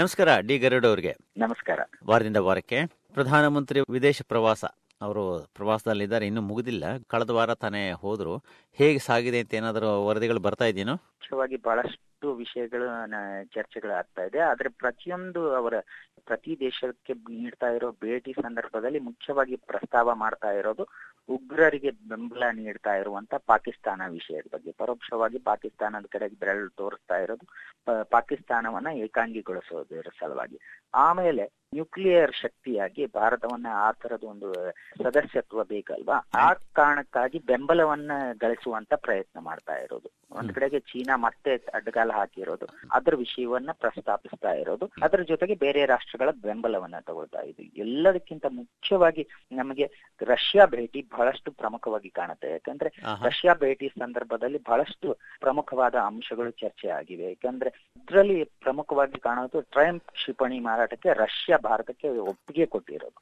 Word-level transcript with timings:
ನಮಸ್ಕಾರ 0.00 0.40
ಡಿ 0.40 0.58
ಗರುಡ್ 0.58 0.86
ಅವರಿಗೆ. 0.86 1.16
ನಮಸ್ಕಾರ. 1.36 1.80
ವಾರದಿಂದ 2.06 2.36
ವಾರಕ್ಕೆ 2.36 2.86
ಪ್ರಧಾನಮಂತ್ರಿ 2.86 3.80
ವಿದೇಶ 3.90 4.22
ಪ್ರವಾಸ. 4.28 4.64
ಅವರು 5.00 5.22
ಪ್ರವಾಸದಲ್ಲಿದ್ದಾರೆ 5.54 6.26
ಇನ್ನು 6.26 6.42
ಮುಗಿದಿಲ್ಲ. 6.42 6.84
ಕಳೆದ 7.06 7.30
ವಾರ 7.30 7.54
ತಾನೇ 7.54 7.92
ಹೋದ್ರು. 7.92 8.34
ಹೇಗೆ 8.72 8.98
ಸಾಗಿದೆ 8.98 9.40
ಅಂತ 9.40 9.54
ಏನಾದರೂ 9.54 10.06
ವರದಿಗಳು 10.06 10.40
ಬರ್ತಾ 10.40 10.64
ಇದೇನು 10.64 10.92
ಮುಖ್ಯವಾಗಿ 10.92 11.56
ಬಹಳಷ್ಟು 11.56 12.34
ವಿಷಯಗಳು 12.34 12.86
ಚರ್ಚೆಗಳು 13.44 13.92
ಆಗ್ತಾ 13.92 14.22
ಇದೆ. 14.22 14.38
ಆದ್ರೆ 14.38 14.68
ಪ್ರತಿಯೊಂದು 14.68 15.54
ಅವರ 15.54 15.74
ಪ್ರತಿ 16.24 16.60
ದೇಶಕ್ಕೆ 16.60 17.12
ನೀಡ್ತಾ 17.12 17.66
ಇರೋ 17.66 17.92
ಭೇಟಿ 17.92 18.32
ಸಂದರ್ಭದಲ್ಲಿ 18.32 18.98
ಮುಖ್ಯವಾಗಿ 18.98 19.56
ಪ್ರಸ್ತಾವ 19.56 20.14
ಮಾಡ್ತಾ 20.14 20.50
ಇರೋದು 20.50 20.88
ಉಗ್ರರಿಗೆ 21.28 21.90
ಬೆಂಬಲ 21.90 22.42
ನೀಡ್ತಾ 22.52 22.94
ಇರುವಂತ 22.94 23.34
ಪಾಕಿಸ್ತಾನ 23.34 24.02
ವಿಷಯದ 24.08 24.46
ಬಗ್ಗೆ. 24.52 24.72
ಪರೋಕ್ಷವಾಗಿ 24.72 25.38
ಪಾಕಿಸ್ತಾನದ 25.38 26.06
ಕಡೆಗೆ 26.10 26.36
ಬೆರಳು 26.36 26.70
ತೋರಿಸ್ತಾ 26.70 27.16
ಇರೋದು 27.18 27.46
ಪಾಕಿಸ್ತಾನವನ್ನ 28.04 28.86
ಏಕಾಂಗಿಗೊಳಿಸೋದ್ರ 28.96 30.08
ಸಲುವಾಗಿ. 30.20 30.58
ಆಮೇಲೆ 30.94 31.59
ನ್ಯೂಕ್ಲಿಯರ್ 31.74 32.32
ಶಕ್ತಿಯಾಗಿ 32.34 33.06
ಭಾರತವನ್ನ 33.06 33.66
ಆ 33.72 33.92
ತರದ 33.92 34.24
ಒಂದು 34.24 34.48
ಸದಸ್ಯತ್ವ 35.02 35.64
ಬೇಕಲ್ವಾ? 35.64 36.26
ಆ 36.34 36.52
ಕಾರಣಕ್ಕಾಗಿ 36.52 37.38
ಬೆಂಬಲವನ್ನ 37.38 38.12
ಗಳಿಸುವಂತ 38.38 38.94
ಪ್ರಯತ್ನ 38.94 39.40
ಮಾಡ್ತಾ 39.40 39.74
ಇರೋದು. 39.74 40.08
ಒಂದ್ 40.30 40.52
ಕಡೆಗೆ 40.52 40.80
ಚೀನಾ 40.80 41.16
ಮತ್ತೆ 41.16 41.56
ಅಡ್ಡಗಾಲ 41.74 42.10
ಹಾಕಿರೋದು. 42.12 42.66
ಅದ್ರ 42.92 43.16
ವಿಷಯವನ್ನ 43.16 43.70
ಪ್ರಸ್ತಾಪಿಸ್ತಾ 43.72 44.52
ಇರೋದು. 44.52 44.90
ಅದರ 45.02 45.22
ಜೊತೆಗೆ 45.22 45.54
ಬೇರೆ 45.54 45.86
ರಾಷ್ಟ್ರಗಳ 45.86 46.30
ಬೆಂಬಲವನ್ನ 46.30 46.94
ತಗೊಳ್ತಾ 47.00 47.40
ಇದು. 47.40 47.62
ಎಲ್ಲದಕ್ಕಿಂತ 47.76 48.46
ಮುಖ್ಯವಾಗಿ 48.48 49.28
ನಮಗೆ 49.52 49.90
ರಷ್ಯಾ 50.26 50.66
ಭೇಟಿ 50.66 51.02
ಬಹಳಷ್ಟು 51.02 51.52
ಪ್ರಮುಖವಾಗಿ 51.52 52.10
ಕಾಣುತ್ತೆ. 52.10 52.50
ಯಾಕಂದ್ರೆ 52.50 52.92
ರಷ್ಯಾ 53.24 53.54
ಭೇಟಿ 53.54 53.88
ಸಂದರ್ಭದಲ್ಲಿ 53.88 54.58
ಬಹಳಷ್ಟು 54.58 55.18
ಪ್ರಮುಖವಾದ 55.40 55.94
ಅಂಶಗಳು 55.94 56.50
ಚರ್ಚೆ 56.50 56.88
ಆಗಿವೆ. 56.88 57.24
ಯಾಕಂದ್ರೆ 57.24 57.72
ಇದರಲ್ಲಿ 57.96 58.44
ಪ್ರಮುಖವಾಗಿ 58.44 59.20
ಕಾಣೋದು 59.20 59.60
ಟ್ರಂಪ್ 59.60 60.12
ಕ್ಷಿಪಣಿ 60.12 60.60
ಮಾರಾಟಕ್ಕೆ 60.60 61.12
ರಷ್ಯಾ 61.14 61.56
ಭಾರತಕ್ಕೆ 61.60 62.08
ಒಪ್ಪಿಗೆ 62.08 62.66
ಕೊಟ್ಟಿರೋದು. 62.66 63.20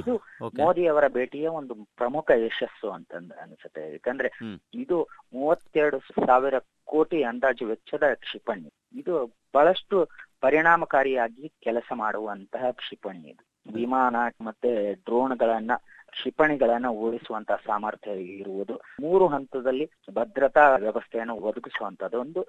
ಇದು 0.00 0.14
ಮೋದಿ 0.42 0.86
ಅವರ 0.86 1.08
ಭೇಟಿಯ 1.08 1.48
ಒಂದು 1.48 1.74
ಪ್ರಮುಖ 1.74 2.30
ಯಶಸ್ಸು 2.30 2.90
ಅಂತ 2.90 3.14
ಅನ್ಸುತ್ತೆ. 3.14 3.92
ಯಾಕಂದ್ರೆ 3.92 4.28
ಇದು 4.74 5.02
ಮೂವತ್ತೆರಡು 5.34 5.98
ಸಾವಿರ 5.98 6.54
ಕೋಟಿ 6.84 7.22
ಅಂದಾಜು 7.22 7.66
ವೆಚ್ಚದ 7.66 8.02
ಕ್ಷಿಪಣಿ. 8.14 8.70
ಇದು 8.94 9.14
ಬಹಳಷ್ಟು 9.26 10.08
ಪರಿಣಾಮಕಾರಿಯಾಗಿ 10.40 11.52
ಕೆಲಸ 11.60 11.92
ಮಾಡುವಂತಹ 11.94 12.70
ಕ್ಷಿಪಣಿ 12.70 13.28
ಇದು. 13.28 13.44
ವಿಮಾನ 13.74 14.16
ಮತ್ತೆ 14.40 14.94
ಡ್ರೋನ್ಗಳನ್ನ 14.94 15.72
ಕ್ಷಿಪಣಿಗಳನ್ನ 16.16 16.88
ಓಡಿಸುವಂತಹ 16.88 17.58
ಸಾಮರ್ಥ್ಯ 17.66 18.10
ಇರುವುದು 18.40 18.74
ಮೂರು 19.00 19.28
ಹಂತದಲ್ಲಿ 19.28 19.86
ಭದ್ರತಾ 20.14 20.76
ವ್ಯವಸ್ಥೆಯನ್ನು 20.76 21.34
ಒದಗಿಸುವಂತದ್ದು 21.34 22.20
ಒಂದು 22.20 22.42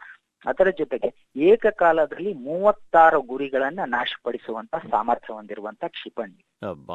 ಅದರ 0.45 0.69
ಜೊತೆಗೆ 0.77 1.09
ಏಕಕಾಲದಲ್ಲಿ 1.35 2.33
ಮೂವತ್ತಾರು 2.33 3.21
ಗುರಿಗಳನ್ನ 3.21 3.79
ನಾಶಪಡಿಸುವಂತ 3.87 4.75
ಸಾಮರ್ಥ್ಯ 4.91 5.33
ಹೊಂದಿರುವಂತ 5.33 5.83
ಕ್ಷಿಪಣಿ. 5.87 6.37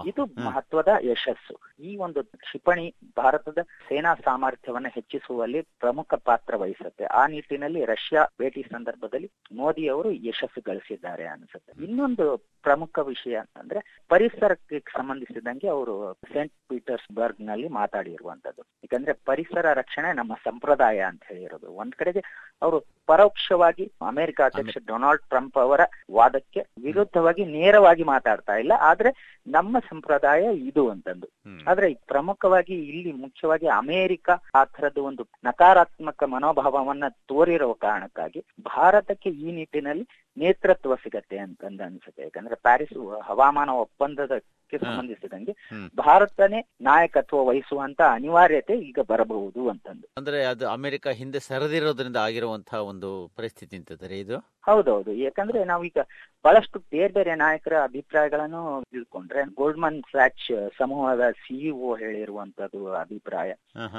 ಇದು 0.06 0.26
ಮಹತ್ವದ 0.40 0.88
ಯಶಸ್ಸು. 1.02 1.54
ಈ 1.80 1.96
ಒಂದು 1.96 2.24
ಕ್ಷಿಪಣಿ 2.24 2.94
ಭಾರತದ 3.16 3.58
ಸೇನಾ 3.88 4.14
ಸಾಮರ್ಥ್ಯವನ್ನು 4.14 4.88
ಹೆಚ್ಚಿಸುವಲ್ಲಿ 4.88 5.60
ಪ್ರಮುಖ 5.62 6.14
ಪಾತ್ರ 6.14 6.56
ವಹಿಸುತ್ತೆ. 6.56 7.04
ಆ 7.04 7.26
ನಿಟ್ಟಿನಲ್ಲಿ 7.26 7.84
ರಷ್ಯಾ 7.84 8.24
ಭೇಟಿ 8.40 8.62
ಸಂದರ್ಭದಲ್ಲಿ 8.62 9.30
ಮೋದಿ 9.52 9.86
ಅವರು 9.88 10.12
ಯಶಸ್ಸು 10.12 10.60
ಗಳಿಸಿದ್ದಾರೆ 10.66 11.26
ಅನ್ಸುತ್ತೆ. 11.26 11.84
ಇನ್ನೊಂದು 11.84 12.36
ಪ್ರಮುಖ 12.62 12.98
ವಿಷಯ 12.98 13.36
ಅಂತಂದ್ರೆ 13.36 14.04
ಪರಿಸರಕ್ಕೆ 14.08 14.78
ಸಂಬಂಧಿಸಿದಂಗೆ 14.78 15.68
ಅವರು 15.68 16.14
ಸೇಂಟ್ 16.32 16.52
ಪೀಟರ್ಸ್ಬರ್ಗ್ನಲ್ಲಿ 16.68 17.68
ಮಾತಾಡಿರುವಂತದ್ದು 17.68 18.62
ಯಾಕಂದ್ರೆ 18.62 19.12
ಪರಿಸರ 19.12 19.72
ರಕ್ಷಣೆ 19.72 20.12
ನಮ್ಮ 20.12 20.34
ಸಂಪ್ರದಾಯ 20.34 21.00
ಅಂತ 21.00 21.22
ಹೇಳಿರೋದು. 21.28 21.72
ಒಂದ್ 21.72 21.94
ಕಡೆಗೆ 21.94 22.22
ಅವರು 22.62 22.80
ಪರೋಕ್ಷವಾಗಿ 23.06 23.92
ಅಮೆರಿಕ 24.06 24.40
ಅಧ್ಯಕ್ಷ 24.40 24.76
ಡೊನಾಲ್ಡ್ 24.86 25.22
ಟ್ರಂಪ್ 25.22 25.58
ಅವರ 25.58 25.80
ವಾದಕ್ಕೆ 26.10 26.60
ವಿರುದ್ಧವಾಗಿ 26.82 27.44
ನೇರವಾಗಿ 27.44 28.02
ಮಾತಾಡ್ತಾ 28.04 28.56
ಇಲ್ಲ. 28.56 28.72
ಆದ್ರೆ 28.80 29.42
ನಮ್ಮ 29.52 29.76
ಸಂಪ್ರದಾಯ 29.88 30.42
ಇದು 30.62 30.90
ಅಂತಂದು. 30.90 31.26
ಆದ್ರೆ 31.66 31.88
ಪ್ರಮುಖವಾಗಿ 32.06 32.76
ಇಲ್ಲಿ 32.90 33.12
ಮುಖ್ಯವಾಗಿ 33.22 33.66
ಅಮೆರಿಕ 33.76 34.28
ಆ 34.54 34.64
ತರದ 34.72 34.98
ಒಂದು 35.02 35.22
ನಕಾರಾತ್ಮಕ 35.44 36.22
ಮನೋಭಾವವನ್ನ 36.26 37.04
ತೋರಿರುವ 37.26 37.74
ಕಾರಣಕ್ಕಾಗಿ 37.80 38.40
ಭಾರತಕ್ಕೆ 38.66 39.30
ಈ 39.40 39.52
ನಿಟ್ಟಿನಲ್ಲಿ 39.52 40.04
ನೇತೃತ್ವ 40.36 40.96
ಸಿಗತ್ತೆ 40.96 41.38
ಅಂತಂದ 41.38 41.80
ಅನ್ಸುತ್ತೆ 41.80 42.22
ಯಾಕಂದ್ರೆ 42.22 42.56
ಪ್ಯಾರಿಸ್ 42.62 42.96
ಹವಾಮಾನ 43.22 43.70
ಒಪ್ಪಂದದಕ್ಕೆ 43.80 44.50
ಹಾ. 44.74 44.84
ಸಂಬಂಧಿಸಿದಂಗೆ. 44.86 45.52
ಭಾರತನೇ 45.98 46.60
ನಾಯಕತ್ವ 46.82 47.44
ವಹಿಸುವಂತ 47.46 48.00
ಅನಿವಾರ್ಯತೆ 48.12 48.74
ಈಗ 48.82 49.00
ಬರಬಹುದು 49.08 49.62
ಅಂತಂದು 49.68 50.06
ಅಂದ್ರೆ 50.16 50.40
ಅದು 50.46 50.64
ಅಮೆರಿಕ 50.70 51.06
ಹಿಂದೆ 51.18 51.40
ಸರದಿರೋದ್ರಿಂದ 51.42 52.18
ಆಗಿರುವಂತಹ 52.22 52.80
ಒಂದು 52.86 53.10
ಪರಿಸ್ಥಿತಿ 53.36 53.76
ಅಂತಂದ್ರೆ 53.76 54.18
ಇದು 54.18 54.38
ಹೌದೌದು 54.66 55.12
ಯಾಕಂದ್ರೆ 55.18 55.60
ನಾವೀಗ 55.64 56.00
ಬಹಳಷ್ಟು 56.44 56.78
ಬೇರೆ 56.92 57.12
ಬೇರೆ 57.12 57.32
ನಾಯಕರ 57.36 57.74
ಅಭಿಪ್ರಾಯಗಳನ್ನು 57.82 58.60
ತಿಳ್ಕೊಂಡ್ರೆ 58.90 59.42
ಗೋಲ್ಡ್ಮನ್ 59.54 59.98
ಸ್ಯಾಚ್ 60.10 60.44
ಸಮೂಹದ 60.78 61.24
ಸಿಇಒ 61.40 61.90
ಹೇಳಿರುವಂತದ್ದು 61.96 62.82
ಅಭಿಪ್ರಾಯ. 63.00 63.50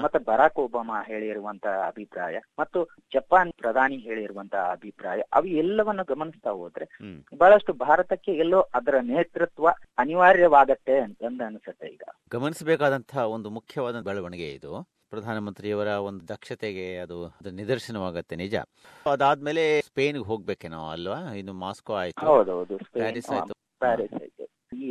ಮತ್ತೆ 0.03 0.19
ಬರಾಕ್ 0.27 0.59
ಒಬಾಮಾ 0.59 0.97
ಹೇಳಿರುವಂತಹ 1.03 1.75
ಅಭಿಪ್ರಾಯ 1.87 2.31
ಮತ್ತು 2.59 2.79
ಜಪಾನ್ 3.13 3.51
ಪ್ರಧಾನಿ 3.57 3.97
ಹೇಳಿರುವಂತಹ 3.99 4.63
ಅಭಿಪ್ರಾಯ 4.71 5.21
ಅವು 5.33 5.47
ಎಲ್ಲವನ್ನು 5.61 6.05
ಗಮನಿಸ್ತಾ 6.05 6.51
ಹೋದ್ರೆ 6.53 6.85
ಬಹಳಷ್ಟು 7.37 7.73
ಭಾರತಕ್ಕೆ 7.83 8.31
ಎಲ್ಲೋ 8.37 8.61
ಅದರ 8.73 8.95
ನೇತೃತ್ವ 9.09 9.67
ಅನಿವಾರ್ಯವಾಗತ್ತೆ 10.63 10.99
ಅಂತಂದು 10.99 11.43
ಅನ್ಸುತ್ತೆ 11.43 11.87
ಈಗ. 11.87 12.03
ಗಮನಿಸಬೇಕಾದಂತಹ 12.31 13.17
ಒಂದು 13.17 13.49
ಮುಖ್ಯವಾದ 13.49 13.99
ಬೆಳವಣಿಗೆ 13.99 14.51
ಇದು. 14.51 14.87
ಪ್ರಧಾನಮಂತ್ರಿಯವರ 15.09 15.87
ಒಂದು 15.87 16.27
ದಕ್ಷತೆಗೆ 16.27 16.97
ಅದು 16.97 17.25
ಅದು 17.27 17.51
ನಿದರ್ಶನವಾಗತ್ತೆ 17.51 18.35
ನಿಜ. 18.35 18.55
ಅದಾದ್ಮೇಲೆ 19.11 19.81
ಸ್ಪೇನ್ಗೆ 19.81 20.23
ಹೋಗ್ಬೇಕೇನೋ 20.23 20.89
ಅಲ್ವಾ? 20.89 21.33
ಇನ್ನು 21.33 21.53
ಮಾಸ್ಕೋ 21.53 21.93
ಆಯ್ತು. 21.93 22.43
ಪ್ಯಾರಿಸ್ 22.93 23.29
ಆಯ್ತು. 23.29 23.53
ಪ್ಯಾರಿಸ್ 23.79 24.13
ಆಯ್ತು. 24.13 24.42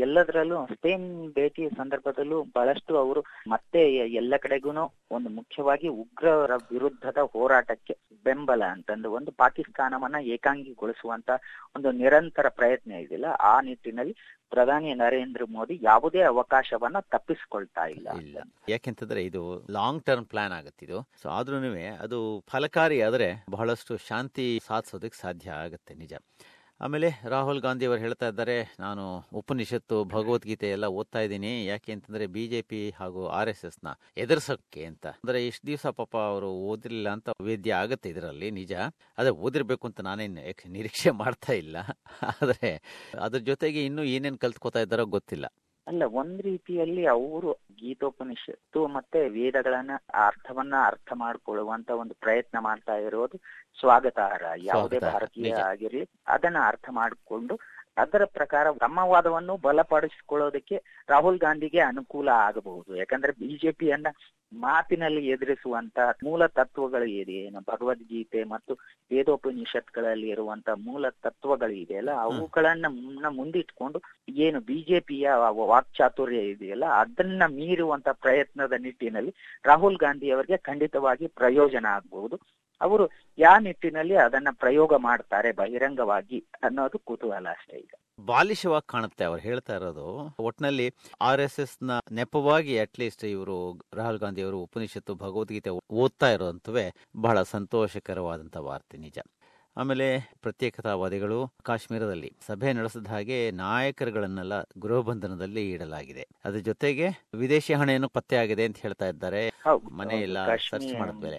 ಎಲ್ಲದರಲ್ಲೂ 0.07 0.59
ಸ್ಪೇನ್ 0.73 1.07
ಭೇಟಿ 1.35 1.63
ಸಂದರ್ಭದಲ್ಲೂ 1.79 2.39
ಬಹಳಷ್ಟು 2.57 2.93
ಅವರು 2.97 3.21
ಮತ್ತೆ 3.49 3.83
ಎಲ್ಲ 4.21 4.35
ಕಡೆಗೂನು 4.45 4.85
ಒಂದು 5.11 5.31
ಮುಖ್ಯವಾಗಿ 5.39 5.89
ಉಗ್ರರ 6.03 6.57
ವಿರುದ್ಧದ 6.73 7.19
ಹೋರಾಟಕ್ಕೆ 7.33 7.95
ಬೆಂಬಲ 8.25 8.63
ಅಂತಂದು 8.75 9.11
ಒಂದು 9.19 9.33
ಪಾಕಿಸ್ತಾನವನ್ನ 9.43 10.21
ಏಕಾಂಗಿಗೊಳಿಸುವಂತ 10.37 11.31
ಒಂದು 11.77 11.91
ನಿರಂತರ 11.93 12.49
ಪ್ರಯತ್ನ 12.61 12.93
ಇದಿಲ್ಲ. 13.05 13.27
ಆ 13.51 13.55
ನಿಟ್ಟಿನಲ್ಲಿ 13.61 14.15
ಪ್ರಧಾನಿ 14.51 14.91
ನರೇಂದ್ರ 14.95 15.43
ಮೋದಿ 15.49 15.75
ಯಾವುದೇ 15.83 16.21
ಅವಕಾಶವನ್ನ 16.23 16.99
ತಪ್ಪಿಸ್ಕೊಳ್ತಾ 17.15 17.85
ಇಲ್ಲ 17.95 18.09
ಇಲ್ಲ. 18.25 18.39
ಯಾಕೆಂತಂದ್ರೆ 18.69 19.21
ಇದು 19.25 19.43
ಲಾಂಗ್ 19.71 20.03
ಟರ್ಮ್ 20.05 20.27
ಪ್ಲಾನ್ 20.27 20.55
ಆಗುತ್ತೆ 20.59 20.83
ಇದು. 20.87 20.99
ಸೊ 21.23 21.29
ಆದ್ರೂ 21.29 21.59
ಅದು 22.07 22.19
ಫಲಕಾರಿ 22.53 22.99
ಆದ್ರೆ 23.03 23.29
ಬಹಳಷ್ಟು 23.51 23.97
ಶಾಂತಿ 24.09 24.47
ಸಾಧಿಸೋದಕ್ಕೆ 24.69 25.21
ಸಾಧ್ಯ 25.21 25.51
ಆಗುತ್ತೆ 25.65 25.95
ನಿಜ. 25.95 26.15
ಆಮೇಲೆ 26.83 27.21
ರಾಹುಲ್ 27.29 27.61
ಗಾಂಧಿ 27.61 27.87
ಅವರು 27.87 28.01
ಹೇಳ್ತಾ 28.01 28.29
ಇದ್ದಾರೆ, 28.29 28.77
ನಾನು 28.81 29.29
ಉಪನಿಷತ್ತು, 29.33 30.05
ಭಗವದ್ಗೀತೆ 30.05 30.71
ಎಲ್ಲ 30.71 30.87
ಓದ್ತಾ 30.87 31.21
ಇದ್ದೀನಿ. 31.21 31.67
ಯಾಕೆ 31.67 31.93
ಅಂತಂದ್ರೆ 31.93 32.27
ಬಿಜೆಪಿ 32.27 32.91
ಹಾಗೂ 32.91 33.27
ಆರ್ 33.27 33.49
ಎಸ್ 33.49 33.65
ಎಸ್ನ 33.65 33.89
ಅಂತ. 34.87 35.07
ಅಂದ್ರೆ 35.07 35.47
ಇಷ್ಟು 35.47 35.67
ದಿವಸ 35.67 35.87
ಪಾಪ 35.87 36.17
ಅವರು 36.17 36.47
ಓದಿರಲಿಲ್ಲ 36.47 37.09
ಅಂತ 37.09 37.29
ವೇದ್ಯ 37.41 37.75
ಆಗುತ್ತೆ 37.75 38.09
ಇದರಲ್ಲಿ, 38.09 38.51
ನಿಜ. 38.51 38.73
ಅದೇ 39.19 39.29
ಓದಿರ್ಬೇಕು 39.29 39.87
ಅಂತ 39.87 40.01
ನಾನೇನು 40.01 40.69
ನಿರೀಕ್ಷೆ 40.73 41.11
ಮಾಡ್ತಾ 41.11 41.53
ಇಲ್ಲ. 41.53 41.77
ಆದ್ರೆ 42.23 42.83
ಅದ್ರ 43.21 43.39
ಜೊತೆಗೆ 43.39 43.85
ಇನ್ನೂ 43.85 44.03
ಏನೇನು 44.03 44.39
ಕಲ್ತ್ಕೋತಾ 44.39 44.81
ಇದ್ದಾರೋ 44.81 45.07
ಗೊತ್ತಿಲ್ಲ. 45.07 45.47
ಅಲ್ಲ 45.87 46.03
ಒಂದ್ 46.13 46.41
ರೀತಿಯಲ್ಲಿ 46.43 47.05
ಅವರು 47.09 47.51
ಗೀತೋಪನಿಷತ್ತು 47.77 48.87
ಮತ್ತೆ 48.89 49.29
ವೇದಗಳನ್ನ 49.29 49.95
ಅರ್ಥವನ್ನ 50.23 50.75
ಅರ್ಥ 50.87 51.11
ಮಾಡ್ಕೊಳ್ಳುವಂತ 51.15 51.91
ಒಂದು 52.01 52.15
ಪ್ರಯತ್ನ 52.21 52.59
ಮಾಡ್ತಾ 52.61 52.97
ಇರೋದು 52.99 53.37
ಸ್ವಾಗತಾರ್ಹ 53.79 54.51
ಯಾವುದೇ 54.65 54.99
ಭಾರತೀಯ. 55.07 55.53
ಆಗಿರ್ಲಿ 55.65 56.03
ಅದನ್ನ 56.27 56.59
ಅರ್ಥ 56.67 56.87
ಮಾಡಿಕೊಂಡು 56.93 57.55
ಅದರ 57.97 58.25
ಪ್ರಕಾರ 58.35 58.67
ತಮ್ಮ 58.79 58.99
ವಾದವನ್ನು 59.07 59.57
ಬಲಪಡಿಸಿಕೊಳ್ಳೋದಕ್ಕೆ 59.57 60.77
ರಾಹುಲ್ 61.09 61.39
ಗಾಂಧಿಗೆ 61.39 61.81
ಅನುಕೂಲ 61.81 62.29
ಆಗಬಹುದು. 62.47 62.97
ಯಾಕಂದ್ರೆ 62.97 63.33
ಬಿಜೆಪಿಯನ್ನ 63.33 64.09
ಮಾತಿನಲ್ಲಿ 64.53 65.27
ಎದುರಿಸುವಂತ 65.27 65.99
ಮೂಲ 66.25 66.47
ತತ್ವಗಳು 66.47 67.07
ಏನು 67.37 67.61
ಭಗವದ್ಗೀತೆ 67.71 68.45
ಮತ್ತು 68.45 68.73
ವೇದೋಪನಿಷತ್ಗಳಲ್ಲಿ 69.11 70.29
ಇರುವಂತ 70.29 70.69
ಮೂಲ 70.79 71.09
ತತ್ವಗಳು 71.23 71.75
ಇದೆಯಲ್ಲ 71.75 72.11
ಅವುಗಳನ್ನ 72.25 72.87
ಮುನ್ನ 72.97 73.27
ಮುಂದಿಟ್ಕೊಂಡು 73.39 74.01
ಏನು 74.39 74.61
ಬಿಜೆಪಿಯ 74.61 75.29
ವಾಕ್ಚಾತುರ್ಯ 75.73 76.43
ಇದೆಯಲ್ಲ 76.51 76.85
ಅದನ್ನ 76.95 77.43
ಮೀರುವಂತ 77.51 78.09
ಪ್ರಯತ್ನದ 78.25 78.73
ನಿಟ್ಟಿನಲ್ಲಿ 78.79 79.33
ರಾಹುಲ್ 79.65 79.97
ಗಾಂಧಿ 79.97 80.31
ಅವರಿಗೆ 80.31 80.57
ಖಂಡಿತವಾಗಿ 80.63 81.27
ಪ್ರಯೋಜನ 81.41 81.87
ಆಗಬಹುದು. 81.93 82.39
ಅವರು 82.83 83.05
ಯಾವ 83.39 83.57
ನಿಟ್ಟಿನಲ್ಲಿ 83.59 84.17
ಅದನ್ನ 84.17 84.49
ಪ್ರಯೋಗ 84.53 84.93
ಮಾಡ್ತಾರೆ 84.97 85.53
ಬಹಿರಂಗವಾಗಿ 85.53 86.39
ಅನ್ನೋದು 86.63 86.99
ಕುತೂಹಲ 86.99 87.47
ಅಷ್ಟೇ 87.51 87.77
ಈಗ. 87.77 87.95
ಬಾಲಿಶವಾಗಿ 88.27 88.89
ಕಾಣುತ್ತೆ 88.89 89.25
ಅವ್ರು 89.25 89.43
ಹೇಳ್ತಾ 89.43 89.75
ಇರೋದು. 89.77 90.07
ಒಟ್ನಲ್ಲಿ 90.39 90.87
ಆರ್ 91.21 91.41
ಎಸ್ 91.41 91.61
ಎಸ್ನ 91.61 91.91
ನೆಪವಾಗಿ 92.13 92.79
ಅಟ್ಲೀಸ್ಟ್ 92.79 93.25
ಇವರು 93.25 93.57
ರಾಹುಲ್ 93.95 94.19
ಗಾಂಧಿ 94.19 94.43
ಅವರು 94.43 94.59
ಉಪನಿಷತ್ತು 94.59 95.15
ಭಗವದ್ಗೀತೆ 95.15 95.71
ಓದ್ತಾ 95.91 96.31
ಇರೋಂತವೇ 96.31 96.87
ಬಹಳ 97.17 97.43
ಸಂತೋಷಕರವಾದಂತ 97.43 98.57
ವಾರ್ತೆ 98.57 98.99
ನಿಜ. 98.99 99.19
ಆಮೇಲೆ 99.77 100.07
ಪ್ರತ್ಯೇಕತಾವಾದಿಗಳು 100.43 101.37
ಕಾಶ್ಮೀರದಲ್ಲಿ. 101.63 102.31
ಸಭೆ 102.47 102.73
ನಡೆಸಿದ 102.73 103.07
ಹಾಗೆ 103.07 103.51
ನಾಯಕರುಗಳನ್ನೆಲ್ಲ 103.51 104.55
ಗೃಹ 104.79 105.01
ಬಂಧನದಲ್ಲಿ 105.01 105.71
ಇಡಲಾಗಿದೆ. 105.71 106.25
ಅದ್ರ 106.45 106.59
ಜೊತೆಗೆ 106.59 107.07
ವಿದೇಶಿ 107.35 107.75
ಹಣೆಯನ್ನು 107.75 108.09
ಪತ್ತೆಯಾಗಿದೆ 108.09 108.65
ಅಂತ 108.65 108.77
ಹೇಳ್ತಾ 108.83 109.07
ಇದ್ದಾರೆ. 109.07 109.43
ಮನೆ 109.93 110.17
ಇಲ್ಲ 110.21 110.39
ಸರ್ಚ್ 110.71 110.95
ಮಾಡಿದ್ಮೇಲೆ 110.99 111.39